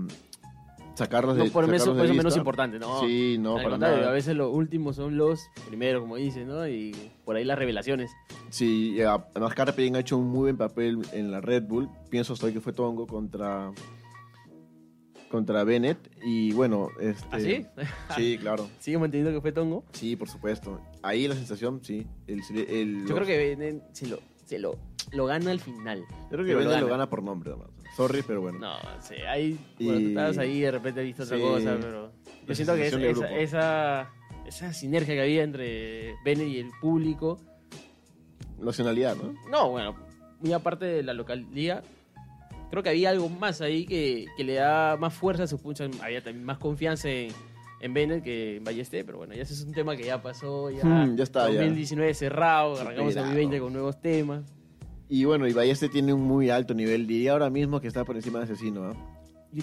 sacarlos 0.95 1.35
de 1.37 1.45
No 1.45 1.51
por 1.51 1.63
eso, 1.63 1.69
sacarlos 1.73 1.97
por 1.97 2.05
eso 2.05 2.13
menos 2.13 2.25
vista. 2.33 2.39
importante, 2.39 2.79
¿no? 2.79 2.99
Sí, 3.01 3.37
no, 3.39 3.57
Al 3.57 3.63
para 3.63 3.77
nada. 3.77 4.09
A 4.09 4.11
veces 4.11 4.35
los 4.35 4.53
últimos 4.53 4.95
son 4.95 5.17
los 5.17 5.47
primeros, 5.67 6.01
como 6.01 6.15
dicen, 6.17 6.47
¿no? 6.47 6.67
Y 6.67 6.95
por 7.25 7.35
ahí 7.35 7.43
las 7.45 7.57
revelaciones. 7.57 8.11
Sí, 8.49 8.95
y 8.95 9.01
además 9.01 9.53
Carpe 9.55 9.81
Diem 9.81 9.95
ha 9.95 9.99
hecho 9.99 10.17
un 10.17 10.27
muy 10.27 10.41
buen 10.41 10.57
papel 10.57 10.99
en 11.13 11.31
la 11.31 11.39
Red 11.41 11.63
Bull. 11.63 11.89
Pienso 12.09 12.33
hasta 12.33 12.45
hoy 12.47 12.53
que 12.53 12.61
fue 12.61 12.73
Tongo 12.73 13.07
contra 13.07 13.71
contra 15.29 15.63
Bennett 15.63 15.97
y 16.25 16.51
bueno, 16.51 16.89
este 16.99 17.25
¿Ah, 17.31 17.39
sí? 17.39 17.65
Sí, 18.17 18.37
claro. 18.37 18.67
Sigue 18.79 18.97
manteniendo 18.97 19.31
que 19.33 19.39
fue 19.41 19.53
Tongo. 19.53 19.85
Sí, 19.93 20.17
por 20.17 20.27
supuesto. 20.27 20.81
Ahí 21.01 21.25
la 21.27 21.35
sensación, 21.35 21.79
sí, 21.83 22.05
el, 22.27 22.41
el- 22.67 23.05
Yo 23.07 23.15
creo 23.15 23.25
que 23.25 23.37
Bennett 23.37 23.81
se 23.93 24.07
lo, 24.07 24.19
se 24.43 24.59
lo, 24.59 24.75
lo 25.11 25.25
gana 25.25 25.51
al 25.51 25.59
final. 25.59 25.99
yo 25.99 26.05
creo 26.29 26.45
que 26.45 26.53
pero 26.55 26.59
lo 26.61 26.79
lo 26.81 26.87
gana. 26.87 27.09
por 27.09 27.21
nombre, 27.23 27.51
además. 27.51 27.69
Sorry, 27.95 28.21
pero 28.25 28.41
bueno. 28.41 28.59
No, 28.59 28.73
sí, 29.01 29.15
ahí, 29.27 29.59
bueno, 29.79 29.99
tú 29.99 30.05
Y- 30.05 30.07
estabas 30.09 30.37
ahí 30.37 30.61
de 30.61 30.71
repente 30.71 31.03
viste 31.03 31.23
otra 31.23 31.37
Sí. 31.37 31.43
cosa, 31.43 31.77
pero 31.81 32.11
yo 32.47 32.55
siento 32.55 32.75
que 32.75 32.89
sensación 32.89 33.03
esa, 33.33 33.37
esa, 33.37 34.09
esa, 34.47 34.73
sinergia 34.73 35.13
que 35.15 35.21
había 35.21 35.43
entre 35.43 36.15
Bennett 36.23 36.47
y 36.47 36.59
el 36.59 36.71
público 36.79 37.39
nacionalidad, 38.59 39.15
¿no? 39.15 39.33
No, 39.49 39.69
bueno, 39.71 39.95
muy 40.39 40.53
aparte 40.53 40.85
de 40.85 41.03
la 41.03 41.13
localidad, 41.13 41.83
creo 42.69 42.83
que 42.83 42.89
había 42.89 43.09
algo 43.09 43.27
más 43.29 43.61
ahí 43.61 43.85
que, 43.85 44.25
que 44.37 44.43
le 44.43 44.53
da 44.55 44.97
más 44.97 45.13
fuerza 45.13 45.43
a 45.43 45.47
sus 45.47 45.59
punchas. 45.59 45.89
Había 46.01 46.23
también 46.23 46.45
más 46.45 46.57
confianza 46.59 47.09
en, 47.09 47.31
en 47.81 47.93
Bennett 47.93 48.23
que 48.23 48.57
en 48.57 48.63
Ballester, 48.63 49.05
pero 49.05 49.17
bueno, 49.17 49.33
ya 49.33 49.41
ese 49.43 49.53
es 49.53 49.63
un 49.63 49.73
tema 49.73 49.95
que 49.97 50.03
ya 50.05 50.21
pasó, 50.21 50.69
ya, 50.69 50.83
Hmm, 50.85 51.15
ya 51.17 51.23
está, 51.23 51.49
ya. 51.49 51.55
2019 51.55 52.13
cerrado, 52.13 52.73
arrancamos 52.79 53.11
Superado. 53.13 53.25
2020 53.33 53.59
con 53.59 53.73
nuevos 53.73 53.99
temas. 53.99 54.43
Y 55.13 55.25
bueno, 55.25 55.45
y 55.45 55.51
Balleste 55.51 55.89
tiene 55.89 56.13
un 56.13 56.21
muy 56.23 56.49
alto 56.49 56.73
nivel. 56.73 57.05
Diría 57.05 57.33
ahora 57.33 57.49
mismo 57.49 57.81
que 57.81 57.87
está 57.89 58.05
por 58.05 58.15
encima 58.15 58.39
de 58.39 58.45
Asesino. 58.45 58.93
Y- 59.53 59.61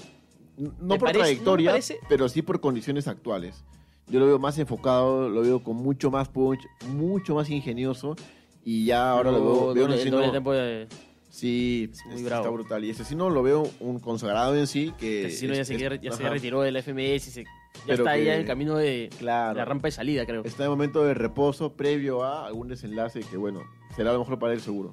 No 0.58 0.72
¿Me 0.80 0.98
por 0.98 1.06
parece- 1.08 1.18
trayectoria, 1.20 1.72
no 1.72 1.78
pero 2.08 2.28
sí 2.28 2.42
por 2.42 2.60
condiciones 2.60 3.08
actuales. 3.08 3.64
Yo 4.08 4.20
lo 4.20 4.26
veo 4.26 4.38
más 4.38 4.58
enfocado, 4.58 5.30
lo 5.30 5.40
veo 5.40 5.62
con 5.62 5.76
mucho 5.76 6.10
más 6.10 6.28
punch, 6.28 6.60
mucho 6.88 7.34
más 7.34 7.48
ingenioso. 7.48 8.14
Y 8.62 8.84
ya 8.84 9.10
ahora 9.12 9.30
lo 9.30 9.42
veo, 9.42 9.74
veo 9.74 9.86
el 9.86 9.92
asesino- 9.94 10.18
de- 10.20 10.86
Sí, 11.30 11.88
Es 11.92 12.04
muy 12.06 12.16
es- 12.16 12.24
bravo. 12.24 12.42
está 12.42 12.50
brutal. 12.52 12.84
Y 12.84 12.90
Asesino 12.90 13.30
lo 13.30 13.42
veo 13.42 13.70
un 13.80 14.00
consagrado 14.00 14.54
en 14.56 14.66
sí. 14.66 14.92
Que 14.98 15.26
Asesino 15.26 15.52
es- 15.54 15.58
ya, 15.58 15.64
se, 15.64 15.98
ya 16.02 16.12
se 16.12 16.28
retiró 16.28 16.60
del 16.60 16.76
FMS 16.76 17.28
y 17.28 17.30
se, 17.30 17.44
ya 17.44 17.50
Pero 17.86 17.98
está 18.04 18.14
que- 18.14 18.34
en 18.34 18.40
el 18.40 18.46
camino 18.46 18.76
de 18.76 19.08
Claro. 19.18 19.56
la 19.56 19.64
rampa 19.64 19.88
de 19.88 19.92
salida, 19.92 20.26
creo. 20.26 20.42
Está 20.44 20.64
en 20.64 20.70
momento 20.70 21.04
de 21.04 21.14
reposo 21.14 21.72
previo 21.74 22.22
a 22.24 22.46
algún 22.46 22.68
desenlace 22.68 23.20
que, 23.20 23.36
bueno, 23.38 23.62
será 23.96 24.12
lo 24.12 24.18
mejor 24.18 24.38
para 24.38 24.52
él 24.52 24.60
seguro. 24.60 24.92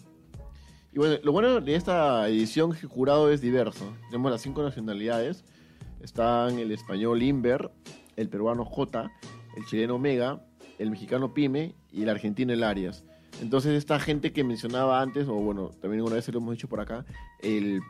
Y 0.95 0.97
bueno, 0.97 1.17
lo 1.23 1.33
bueno 1.33 1.59
de 1.59 1.75
esta 1.75 2.25
edición 2.29 2.71
es 2.71 2.79
que 2.79 2.85
el 2.85 2.91
jurado 2.91 3.29
es 3.29 3.41
diverso. 3.41 3.93
Tenemos 4.05 4.31
las 4.31 4.41
cinco 4.41 4.63
nacionalidades. 4.63 5.43
Están 5.99 6.57
el 6.57 6.71
español 6.71 7.21
Inver, 7.21 7.69
el 8.15 8.29
peruano 8.29 8.63
J, 8.63 9.11
el 9.57 9.65
chileno 9.65 9.99
Mega, 9.99 10.41
el 10.79 10.89
mexicano 10.89 11.33
Pyme 11.33 11.75
y 11.91 12.03
el 12.03 12.09
argentino 12.09 12.53
El 12.53 12.63
Arias. 12.63 13.03
Entonces 13.41 13.73
esta 13.73 13.99
gente 13.99 14.31
que 14.31 14.45
mencionaba 14.45 15.01
antes, 15.01 15.27
o 15.27 15.33
bueno, 15.33 15.71
también 15.81 16.01
una 16.01 16.15
vez 16.15 16.23
se 16.23 16.31
lo 16.31 16.37
hemos 16.37 16.53
dicho 16.53 16.69
por 16.69 16.79
acá, 16.79 17.05
el 17.41 17.81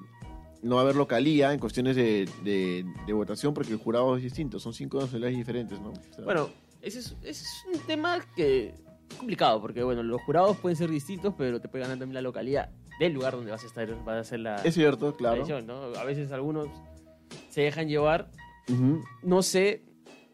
no 0.64 0.80
haber 0.80 0.96
localía 0.96 1.54
en 1.54 1.60
cuestiones 1.60 1.96
de, 1.96 2.86
votación 3.10 3.54
porque 3.54 3.72
el 3.72 3.78
jurado 3.78 4.18
es 4.18 4.24
distinto, 4.24 4.60
son 4.60 4.74
cinco 4.74 5.00
nacionalidades 5.00 5.38
diferentes, 5.38 5.80
¿no? 5.80 5.90
O 5.90 6.16
sea, 6.16 6.26
Bueno, 6.26 6.50
ese 6.82 7.02
es, 7.22 7.66
un 7.72 7.80
tema 7.82 8.20
que 8.36 8.74
complicado, 9.16 9.62
porque 9.62 9.84
bueno, 9.84 10.02
los 10.02 10.20
jurados 10.24 10.58
pueden 10.58 10.76
ser 10.76 10.90
distintos, 10.90 11.36
pero 11.38 11.62
te 11.62 11.70
puede 11.70 11.86
también 11.86 12.16
la 12.16 12.22
localidad 12.22 12.72
del 13.00 13.14
lugar 13.14 13.34
donde 13.34 13.52
vas 13.52 13.64
a 13.64 13.68
estar, 13.68 13.88
vas 14.04 14.16
a 14.16 14.20
hacer 14.20 14.40
la, 14.40 14.56
es 14.58 14.74
cierto, 14.74 15.12
la 15.12 15.18
claro. 15.18 15.38
edición, 15.38 15.68
¿no? 15.68 15.82
A 15.98 16.04
veces 16.04 16.32
algunos 16.32 16.68
se 17.50 17.62
dejan 17.62 17.88
llevar, 17.88 18.30
no 19.24 19.42
sé, 19.44 19.84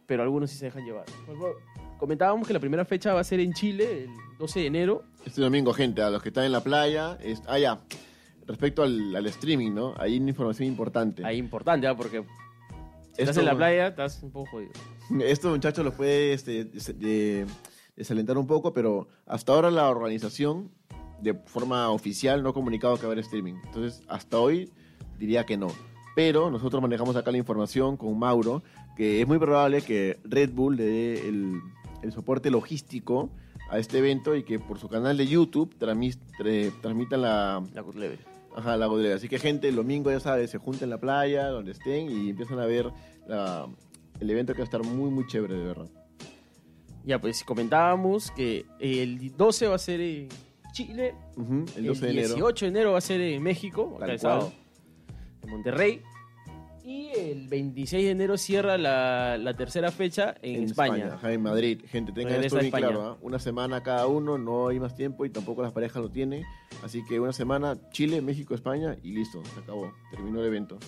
pero 0.06 0.24
algunos 0.24 0.50
sí 0.52 0.58
se 0.58 0.66
dejan 0.66 0.86
llevar. 0.86 1.06
Por 1.26 1.58
Comentábamos 1.98 2.48
que 2.48 2.54
la 2.54 2.60
primera 2.60 2.84
fecha 2.84 3.14
va 3.14 3.20
a 3.20 3.24
ser 3.24 3.40
en 3.40 3.54
Chile, 3.54 4.06
el 4.06 4.10
12 4.40 4.60
de 4.62 4.66
enero. 4.66 5.04
Este 5.24 5.40
domingo, 5.42 5.72
gente, 5.72 6.02
a 6.02 6.10
los 6.10 6.22
que 6.24 6.30
están 6.30 6.46
en 6.46 6.52
la 6.52 6.62
playa. 6.64 7.18
es- 7.22 7.44
ah, 7.48 7.60
ya. 7.60 7.80
Respecto 8.48 8.82
al, 8.82 9.16
al 9.16 9.26
streaming, 9.28 9.72
¿no? 9.72 9.94
Hay 9.98 10.18
una 10.20 10.30
información 10.30 10.68
importante. 10.68 11.24
Ahí 11.24 11.38
importante, 11.38 11.86
¿ah? 11.86 11.96
porque 11.96 12.22
si 12.22 13.22
estás 13.22 13.30
Esto- 13.30 13.42
en 13.42 13.46
la 13.46 13.56
playa, 13.56 13.88
estás 13.90 14.24
un 14.24 14.32
poco 14.32 14.50
jodido. 14.52 14.72
Esto, 15.24 15.50
muchachos, 15.52 15.86
los 15.86 15.94
puede 15.94 16.34
este, 16.34 16.66
des- 16.66 16.98
de- 17.00 17.46
desalentar 17.96 18.36
un 18.38 18.48
poco, 18.48 18.74
pero 18.74 19.08
hasta 19.28 19.54
ahora 19.54 19.70
la 19.70 19.88
organización, 19.88 20.72
de 21.22 21.34
forma 21.34 21.90
oficial, 21.90 22.42
no 22.44 22.50
ha 22.50 22.54
comunicado 22.54 22.96
que 22.96 23.04
va 23.04 23.10
a 23.10 23.12
haber 23.14 23.20
streaming. 23.24 23.56
Entonces, 23.66 24.02
hasta 24.08 24.40
hoy 24.40 24.72
diría 25.20 25.46
que 25.46 25.58
no. 25.58 25.68
Pero 26.16 26.52
nosotros 26.52 26.82
manejamos 26.82 27.16
acá 27.16 27.32
la 27.32 27.38
información 27.38 27.96
con 27.98 28.18
Mauro, 28.20 28.64
que 28.98 29.22
es 29.22 29.28
muy 29.28 29.38
probable 29.40 29.82
que 29.82 30.20
Red 30.24 30.52
Bull 30.52 30.76
le 30.76 30.84
dé 30.84 31.28
el, 31.30 31.62
el 32.02 32.12
soporte 32.12 32.50
logístico 32.52 33.30
a 33.70 33.80
este 33.80 34.00
evento 34.00 34.36
y 34.36 34.44
que 34.44 34.60
por 34.60 34.78
su 34.80 34.90
canal 34.90 35.16
de 35.16 35.28
YouTube 35.28 35.74
transmitan 35.78 37.22
la, 37.22 37.64
La 37.74 37.82
Level. 37.96 38.20
Ajá, 38.56 38.76
la 38.76 38.88
bodega. 38.88 39.16
Así 39.16 39.30
que 39.30 39.40
gente, 39.40 39.70
el 39.70 39.76
domingo 39.78 40.12
ya 40.12 40.20
sabes, 40.20 40.50
se 40.52 40.58
junta 40.58 40.84
en 40.84 40.90
la 40.90 41.00
playa, 41.00 41.48
donde 41.48 41.72
estén, 41.72 42.12
y 42.12 42.30
empiezan 42.32 42.60
a 42.60 42.66
ver 42.66 42.92
la- 43.28 43.68
el 44.20 44.30
evento 44.30 44.54
que 44.54 44.60
va 44.60 44.64
a 44.64 44.66
estar 44.66 44.84
muy, 44.84 45.10
muy 45.10 45.26
chévere, 45.28 45.54
de 45.56 45.64
verdad. 45.66 45.88
Ya, 47.06 47.20
pues 47.20 47.44
comentábamos 47.44 48.30
que 48.32 48.66
el 48.80 49.36
12 49.38 49.68
va 49.68 49.76
a 49.76 49.80
ser 49.80 50.02
Chile, 50.72 51.16
Ujú, 51.38 51.66
el 51.76 51.78
el, 51.78 51.86
12 51.88 52.06
de 52.06 52.12
enero. 52.12 52.28
18 52.36 52.66
de 52.66 52.70
enero 52.70 52.92
va 52.94 52.98
a 52.98 53.02
ser 53.02 53.22
en 53.22 53.44
México, 53.44 53.98
acá 54.02 54.12
el 54.14 54.20
sábado, 54.20 54.52
en 55.44 55.50
Monterrey. 55.50 56.02
Y 56.84 57.10
el 57.16 57.48
26 57.48 58.06
de 58.06 58.10
enero 58.12 58.38
cierra 58.38 58.76
la, 58.78 59.38
la 59.38 59.54
tercera 59.56 59.92
fecha 59.92 60.34
en, 60.42 60.64
España. 60.64 61.12
Ajá, 61.14 61.32
en 61.32 61.42
Madrid. 61.44 61.80
Gente, 61.88 62.12
tengan 62.12 62.34
Regresa 62.34 62.46
esto 62.48 62.56
bien 62.58 62.66
España. 62.68 62.88
claro. 62.88 63.04
¿ah? 63.12 63.18
Una 63.22 63.38
semana 63.38 63.84
cada 63.84 64.08
uno, 64.08 64.38
no 64.40 64.68
hay 64.70 64.80
más 64.80 64.96
tiempo 64.96 65.24
y 65.26 65.30
tampoco 65.30 65.62
las 65.62 65.72
parejas 65.74 66.02
lo 66.02 66.10
tienen. 66.10 66.44
Así 66.84 67.04
que 67.08 67.20
una 67.20 67.34
semana, 67.34 67.78
Chile, 67.92 68.20
México, 68.22 68.56
España 68.56 68.98
y 69.04 69.12
listo, 69.12 69.44
se 69.54 69.60
acabó. 69.60 69.94
Terminó 70.10 70.40
el 70.42 70.48
evento. 70.48 70.80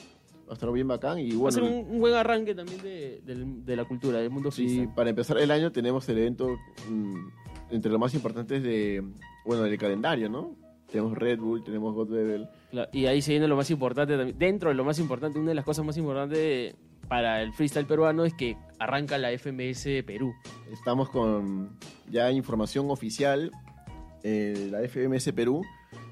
Va 0.47 0.51
a 0.51 0.53
estar 0.55 0.71
bien 0.71 0.87
bacán 0.87 1.19
y 1.19 1.29
va 1.29 1.35
a 1.35 1.39
bueno. 1.41 1.51
ser 1.51 1.63
un, 1.63 1.73
un 1.89 1.99
buen 1.99 2.15
arranque 2.15 2.55
también 2.55 2.81
de, 2.81 3.21
del- 3.23 3.63
de 3.63 3.75
la 3.75 3.85
cultura, 3.85 4.17
del 4.17 4.31
mundo 4.31 4.49
Sí, 4.51 4.87
para 4.95 5.11
empezar 5.11 5.37
el 5.37 5.51
año 5.51 5.71
tenemos 5.71 6.09
el 6.09 6.17
evento 6.17 6.57
mm, 6.89 7.27
entre 7.73 7.91
los 7.91 7.99
más 7.99 8.13
importantes 8.13 8.61
de, 8.63 9.03
bueno, 9.45 9.63
del 9.63 9.77
calendario, 9.77 10.29
¿no? 10.29 10.55
Tenemos 10.91 11.17
Red 11.17 11.39
Bull, 11.39 11.63
tenemos 11.63 11.93
God 11.95 12.11
Level. 12.11 12.47
Claro, 12.69 12.89
Y 12.93 13.07
ahí 13.07 13.21
se 13.21 13.31
viene 13.31 13.47
lo 13.47 13.55
más 13.55 13.69
importante 13.71 14.15
también. 14.15 14.37
Dentro 14.37 14.69
de 14.69 14.75
lo 14.75 14.83
más 14.83 14.99
importante, 14.99 15.39
una 15.39 15.49
de 15.49 15.55
las 15.55 15.65
cosas 15.65 15.83
más 15.83 15.97
importantes 15.97 16.75
para 17.07 17.41
el 17.41 17.51
freestyle 17.53 17.85
peruano 17.87 18.25
es 18.25 18.33
que 18.35 18.55
arranca 18.79 19.17
la 19.17 19.31
FMS 19.37 20.03
Perú. 20.05 20.33
Estamos 20.71 21.09
con 21.09 21.71
ya 22.09 22.31
información 22.31 22.91
oficial 22.91 23.51
eh, 24.23 24.69
la 24.71 24.79
FMS 24.87 25.31
Perú. 25.33 25.63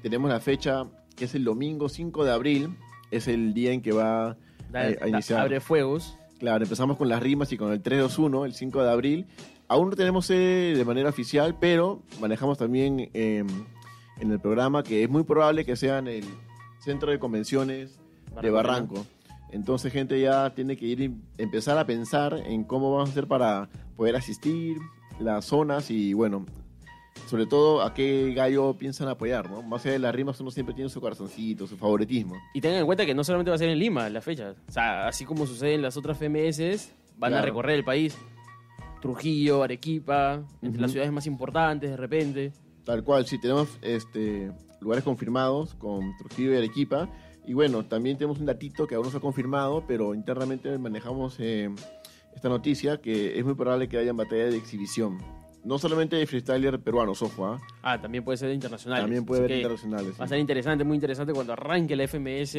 Tenemos 0.02 0.30
la 0.30 0.40
fecha 0.40 0.84
que 1.16 1.26
es 1.26 1.34
el 1.36 1.44
domingo 1.44 1.88
5 1.88 2.24
de 2.24 2.32
abril. 2.32 2.76
Es 3.12 3.28
el 3.28 3.54
día 3.54 3.72
en 3.72 3.82
que 3.82 3.92
va 3.92 4.36
Da- 4.70 4.88
eh, 4.90 4.96
a 5.00 5.04
da- 5.04 5.08
iniciar. 5.08 5.40
abre 5.40 5.60
fuegos. 5.60 6.18
Claro, 6.42 6.64
empezamos 6.64 6.96
con 6.96 7.08
las 7.08 7.22
rimas 7.22 7.52
y 7.52 7.56
con 7.56 7.70
el 7.70 7.80
321 7.80 8.46
el 8.46 8.52
5 8.52 8.82
de 8.82 8.90
abril. 8.90 9.26
Aún 9.68 9.90
no 9.90 9.94
tenemos 9.94 10.26
de 10.26 10.82
manera 10.84 11.08
oficial, 11.08 11.56
pero 11.60 12.02
manejamos 12.20 12.58
también 12.58 13.10
eh, 13.14 13.44
en 14.18 14.32
el 14.32 14.40
programa 14.40 14.82
que 14.82 15.04
es 15.04 15.08
muy 15.08 15.22
probable 15.22 15.64
que 15.64 15.76
sea 15.76 15.98
en 15.98 16.08
el 16.08 16.24
centro 16.80 17.12
de 17.12 17.20
convenciones 17.20 18.00
de 18.42 18.50
Barranco. 18.50 19.06
Entonces, 19.52 19.92
gente 19.92 20.20
ya 20.20 20.52
tiene 20.52 20.76
que 20.76 20.84
ir 20.84 21.00
y 21.02 21.14
empezar 21.38 21.78
a 21.78 21.86
pensar 21.86 22.34
en 22.44 22.64
cómo 22.64 22.90
vamos 22.90 23.10
a 23.10 23.12
hacer 23.12 23.28
para 23.28 23.68
poder 23.96 24.16
asistir, 24.16 24.78
las 25.20 25.44
zonas 25.44 25.92
y, 25.92 26.12
bueno, 26.12 26.44
sobre 27.26 27.46
todo 27.46 27.82
a 27.82 27.94
qué 27.94 28.32
gallo 28.34 28.74
piensan 28.78 29.08
apoyar, 29.08 29.50
¿no? 29.50 29.62
Más 29.62 29.82
allá 29.84 29.92
de 29.94 29.98
las 30.00 30.14
rimas, 30.14 30.40
uno 30.40 30.50
siempre 30.50 30.74
tiene 30.74 30.90
su 30.90 31.00
corazoncito, 31.00 31.66
su 31.66 31.76
favoritismo. 31.76 32.36
Y 32.54 32.60
tengan 32.60 32.80
en 32.80 32.86
cuenta 32.86 33.06
que 33.06 33.14
no 33.14 33.24
solamente 33.24 33.50
va 33.50 33.54
a 33.54 33.58
ser 33.58 33.68
en 33.70 33.78
Lima 33.78 34.08
la 34.10 34.20
fecha. 34.20 34.54
O 34.68 34.72
sea, 34.72 35.08
así 35.08 35.24
como 35.24 35.46
sucede 35.46 35.74
en 35.74 35.82
las 35.82 35.96
otras 35.96 36.18
FMS, 36.18 36.92
van 37.16 37.32
a 37.32 37.36
Claro. 37.36 37.46
recorrer 37.46 37.76
el 37.76 37.84
país. 37.84 38.16
Trujillo, 39.00 39.62
Arequipa, 39.62 40.42
entre 40.62 40.70
Ujú. 40.70 40.80
las 40.80 40.90
ciudades 40.92 41.12
más 41.12 41.26
importantes 41.26 41.90
de 41.90 41.96
repente. 41.96 42.52
Tal 42.84 43.02
cual, 43.02 43.26
sí, 43.26 43.40
tenemos 43.40 43.78
este, 43.82 44.52
lugares 44.80 45.04
confirmados 45.04 45.74
con 45.74 46.16
Trujillo 46.18 46.52
y 46.52 46.56
Arequipa. 46.56 47.08
Y 47.46 47.54
bueno, 47.54 47.84
también 47.84 48.16
tenemos 48.18 48.38
un 48.38 48.46
datito 48.46 48.86
que 48.86 48.94
aún 48.94 49.04
no 49.04 49.10
se 49.10 49.16
ha 49.16 49.20
confirmado, 49.20 49.84
pero 49.86 50.14
internamente 50.14 50.76
manejamos 50.78 51.36
eh, 51.40 51.68
esta 52.36 52.48
noticia 52.48 53.00
que 53.00 53.38
es 53.38 53.44
muy 53.44 53.54
probable 53.54 53.88
que 53.88 53.98
haya 53.98 54.12
batalla 54.12 54.44
de 54.46 54.56
exhibición. 54.56 55.18
No 55.64 55.78
solamente 55.78 56.16
de 56.16 56.26
freestyler 56.26 56.80
peruanos, 56.80 57.22
ojo, 57.22 57.46
¿ah? 57.46 57.60
Ah, 57.82 58.00
también 58.00 58.24
puede 58.24 58.36
ser 58.38 58.48
de 58.48 58.54
internacionales. 58.54 59.04
también 59.04 59.24
puede 59.24 59.42
haber 59.44 59.56
internacionales. 59.58 60.14
Va 60.20 60.24
a 60.24 60.28
ser 60.28 60.38
interesante, 60.38 60.84
muy 60.84 60.96
interesante 60.96 61.32
cuando 61.32 61.52
arranque 61.52 61.94
la 61.94 62.04
FMS 62.08 62.56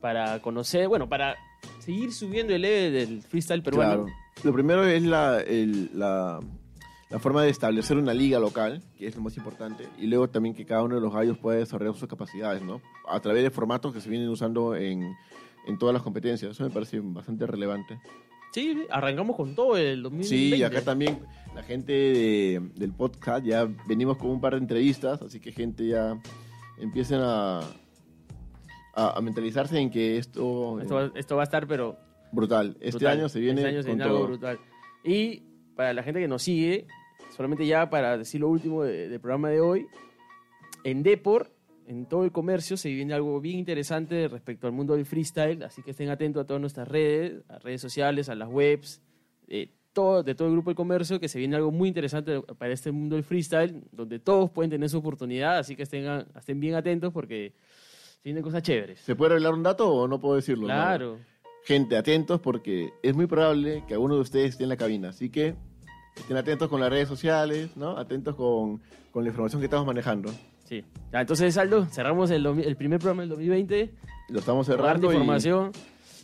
para 0.00 0.40
conocer, 0.40 0.88
bueno, 0.88 1.08
para 1.08 1.36
seguir 1.78 2.12
subiendo 2.12 2.54
el 2.54 2.62
level 2.62 2.92
del 2.92 3.22
freestyle 3.22 3.62
peruano. 3.62 4.04
Claro. 4.04 4.16
Lo 4.44 4.52
primero 4.52 4.84
es 4.86 5.02
la, 5.02 5.40
el- 5.40 5.90
la, 5.98 6.40
la 7.10 7.18
forma 7.18 7.42
de 7.42 7.50
establecer 7.50 7.96
una 7.96 8.14
liga 8.14 8.38
local, 8.38 8.82
que 8.96 9.06
es 9.06 9.16
lo 9.16 9.22
más 9.22 9.36
importante, 9.36 9.86
y 9.98 10.06
luego 10.06 10.28
también 10.28 10.54
que 10.54 10.64
cada 10.64 10.82
uno 10.82 10.94
de 10.94 11.00
los 11.00 11.12
gallos 11.12 11.36
pueda 11.38 11.58
desarrollar 11.58 11.94
sus 11.94 12.08
capacidades, 12.08 12.62
¿no? 12.62 12.80
A 13.08 13.20
través 13.20 13.42
de 13.42 13.50
formatos 13.50 13.92
que 13.92 14.00
se 14.00 14.08
vienen 14.08 14.28
usando 14.28 14.74
en, 14.76 15.14
en 15.66 15.78
todas 15.78 15.92
las 15.92 16.02
competencias. 16.02 16.52
Eso 16.52 16.62
me 16.64 16.70
parece 16.70 17.00
bastante 17.02 17.46
relevante. 17.46 17.98
Sí, 18.52 18.84
arrancamos 18.90 19.36
con 19.36 19.54
todo 19.54 19.76
el 19.76 20.02
2020. 20.02 20.28
Sí, 20.28 20.54
y 20.56 20.62
acá 20.62 20.82
también 20.82 21.20
la 21.54 21.62
gente 21.62 21.92
de- 21.92 22.60
del 22.74 22.92
podcast 22.92 23.44
ya 23.44 23.68
venimos 23.86 24.16
con 24.16 24.30
un 24.30 24.40
par 24.40 24.54
de 24.54 24.58
entrevistas, 24.58 25.22
así 25.22 25.38
que 25.40 25.52
gente 25.52 25.86
ya 25.86 26.18
empiecen 26.78 27.20
a, 27.22 27.60
a, 28.94 29.16
a 29.16 29.20
mentalizarse 29.20 29.78
en 29.78 29.90
que 29.90 30.16
esto, 30.18 30.80
Esto 30.80 30.94
va, 30.94 31.10
esto 31.14 31.36
va 31.36 31.42
a 31.42 31.44
estar, 31.44 31.66
pero 31.66 31.96
brutal. 32.32 32.76
Este 32.80 32.90
brutal. 32.98 33.18
año 33.18 33.28
se 33.28 33.40
viene 33.40 33.60
Este 33.60 33.68
año 33.68 33.82
se 33.82 33.88
con 33.88 33.96
viene 33.98 34.04
algo 34.04 34.16
todo. 34.18 34.26
brutal. 34.28 34.58
Y 35.04 35.42
para 35.76 35.92
la 35.94 36.02
gente 36.02 36.20
que 36.20 36.28
nos 36.28 36.42
sigue, 36.42 36.86
solamente 37.36 37.66
ya 37.66 37.88
para 37.88 38.18
decir 38.18 38.40
lo 38.40 38.48
último 38.48 38.82
de- 38.82 39.08
del 39.08 39.20
programa 39.20 39.48
de 39.50 39.60
hoy, 39.60 39.86
en 40.84 41.02
Depor, 41.02 41.52
en 41.86 42.06
todo 42.06 42.24
el 42.24 42.32
comercio, 42.32 42.76
se 42.76 42.88
viene 42.90 43.14
algo 43.14 43.40
bien 43.40 43.58
interesante 43.58 44.28
respecto 44.28 44.66
al 44.66 44.72
mundo 44.72 44.94
del 44.94 45.06
freestyle, 45.06 45.62
así 45.62 45.82
que 45.82 45.90
estén 45.90 46.08
atentos 46.08 46.42
a 46.42 46.46
todas 46.46 46.60
nuestras 46.60 46.86
redes, 46.86 47.42
a 47.48 47.58
redes 47.58 47.80
sociales, 47.80 48.28
a 48.28 48.34
las 48.34 48.48
webs. 48.48 49.00
Eh, 49.48 49.70
todo, 49.92 50.22
de 50.22 50.34
todo 50.34 50.48
el 50.48 50.52
grupo 50.54 50.70
de 50.70 50.76
comercio 50.76 51.18
que 51.18 51.28
se 51.28 51.38
viene 51.38 51.56
algo 51.56 51.72
muy 51.72 51.88
interesante 51.88 52.40
para 52.58 52.72
este 52.72 52.92
mundo 52.92 53.16
del 53.16 53.24
freestyle, 53.24 53.82
donde 53.90 54.18
todos 54.20 54.50
pueden 54.50 54.70
tener 54.70 54.88
su 54.88 54.98
oportunidad, 54.98 55.58
así 55.58 55.74
que 55.74 55.82
estén, 55.82 56.06
estén 56.36 56.60
bien 56.60 56.74
atentos 56.74 57.12
porque 57.12 57.54
se 58.14 58.20
vienen 58.24 58.42
cosas 58.42 58.62
chéveres. 58.62 59.00
¿Se 59.00 59.16
puede 59.16 59.30
revelar 59.30 59.54
un 59.54 59.62
dato 59.62 59.92
o 59.92 60.06
no 60.06 60.20
puedo 60.20 60.36
decirlo? 60.36 60.68
No. 60.68 60.74
Claro. 60.74 61.18
Gente, 61.64 61.96
atentos 61.96 62.40
porque 62.40 62.90
es 63.02 63.14
muy 63.14 63.26
probable 63.26 63.84
que 63.86 63.94
alguno 63.94 64.14
de 64.14 64.20
ustedes 64.20 64.50
esté 64.50 64.62
en 64.62 64.68
la 64.68 64.76
cabina, 64.76 65.10
así 65.10 65.28
que 65.28 65.54
estén 66.16 66.36
atentos 66.36 66.68
con 66.68 66.80
las 66.80 66.90
redes 66.90 67.08
sociales, 67.08 67.76
¿no? 67.76 67.96
Atentos 67.98 68.34
con, 68.36 68.80
con 69.10 69.24
la 69.24 69.30
información 69.30 69.60
que 69.60 69.66
estamos 69.66 69.86
manejando. 69.86 70.32
Sí. 70.70 70.84
Ya, 71.12 71.20
entonces, 71.20 71.58
Aldo, 71.58 71.86
cerramos 71.86 72.30
el, 72.30 72.46
el 72.46 72.76
primer 72.76 73.00
programa 73.00 73.22
del 73.22 73.30
2020. 73.30 73.90
Lo 74.28 74.38
estamos 74.38 74.66
cerrando 74.68 75.10
y 75.10 75.16
información. 75.16 75.72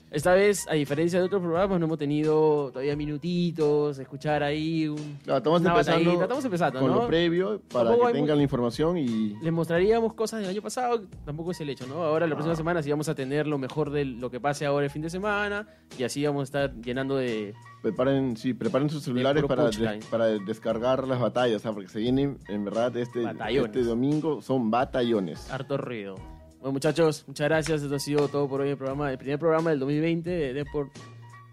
Esta 0.08 0.34
vez, 0.34 0.66
a 0.68 0.74
diferencia 0.74 1.18
de 1.18 1.24
otros 1.26 1.42
programas, 1.42 1.80
no 1.80 1.86
hemos 1.86 1.98
tenido 1.98 2.70
todavía 2.70 2.94
minutitos, 2.96 3.98
escuchar 3.98 4.42
ahí 4.44 4.86
un, 4.88 5.18
Claro, 5.24 5.38
estamos 5.38 5.60
una 5.60 5.70
empezando 5.70 5.98
batallita. 6.00 6.22
Estamos 6.22 6.44
empezando, 6.44 6.80
con 6.80 6.90
¿no? 6.90 6.94
lo 7.02 7.06
previo 7.08 7.60
para 7.72 7.90
Tampoco 7.90 8.06
que 8.06 8.12
tengan 8.14 8.36
la 8.36 8.42
información 8.44 8.98
y 8.98 9.34
Les 9.42 9.52
mostraríamos 9.52 10.14
cosas 10.14 10.40
del 10.40 10.50
año 10.50 10.62
pasado, 10.62 11.02
tampoco 11.24 11.50
es 11.50 11.60
el 11.60 11.70
hecho, 11.70 11.86
¿no? 11.88 12.02
Ahora, 12.04 12.26
la 12.28 12.34
próxima 12.36 12.54
semana, 12.54 12.82
sí 12.82 12.90
vamos 12.90 13.08
a 13.08 13.14
tener 13.16 13.46
lo 13.48 13.58
mejor 13.58 13.90
de 13.90 14.04
lo 14.04 14.30
que 14.30 14.38
pase 14.40 14.64
ahora 14.64 14.84
el 14.86 14.90
fin 14.90 15.02
de 15.02 15.10
semana 15.10 15.66
y 15.98 16.04
así 16.04 16.24
vamos 16.24 16.40
a 16.42 16.44
estar 16.44 16.74
llenando 16.80 17.16
de... 17.16 17.52
preparen, 17.82 18.36
sí, 18.36 18.54
preparen 18.54 18.88
sus 18.88 19.02
celulares 19.02 19.42
para, 19.44 19.64
des- 19.70 20.06
para 20.06 20.26
descargar 20.26 21.06
las 21.08 21.18
batallas, 21.20 21.66
¿ah? 21.66 21.72
porque 21.72 21.88
se 21.88 21.98
vienen, 21.98 22.38
en 22.48 22.64
verdad, 22.64 22.96
este, 22.96 23.22
Batallones. 23.22 23.74
este 23.76 23.82
domingo 23.88 24.40
son 24.40 24.70
batallones. 24.70 25.50
harto 25.50 25.76
ruido. 25.76 26.14
Bueno, 26.60 26.72
muchachos, 26.72 27.24
muchas 27.26 27.48
gracias. 27.48 27.82
Esto 27.82 27.94
ha 27.94 27.98
sido 27.98 28.28
todo 28.28 28.48
por 28.48 28.60
hoy 28.60 28.70
el 28.70 28.76
programa, 28.76 29.10
el 29.10 29.18
primer 29.18 29.38
programa 29.38 29.70
del 29.70 29.80
2020 29.80 30.30
de 30.30 30.52
Deport 30.52 30.92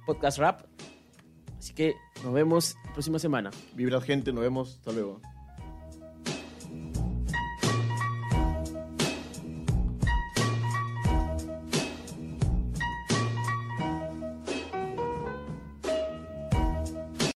Podcast 0.05 0.37
Rap. 0.39 0.61
Así 1.57 1.73
que 1.73 1.95
nos 2.23 2.33
vemos 2.33 2.75
la 2.85 2.93
próxima 2.93 3.19
semana. 3.19 3.51
Vibra 3.75 4.01
gente, 4.01 4.33
nos 4.33 4.43
vemos, 4.43 4.75
hasta 4.77 4.91
luego. 4.91 5.21